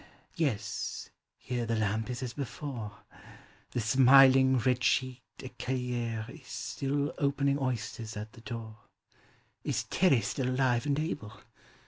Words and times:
Yes, 0.35 1.11
here 1.37 1.67
the 1.67 1.75
lamp 1.75 2.09
is 2.09 2.23
as 2.23 2.33
before; 2.33 3.03
The 3.69 3.79
smiling, 3.79 4.57
red 4.57 4.79
cheeked 4.79 5.43
eeaillere 5.43 6.25
is 6.27 6.47
Still 6.47 7.13
opening 7.19 7.59
oysters 7.59 8.17
at 8.17 8.33
the 8.33 8.41
door. 8.41 8.77
Is 9.63 9.83
Terr£ 9.91 10.23
still 10.23 10.49
alive 10.49 10.87
and 10.87 10.97
able? 10.97 11.41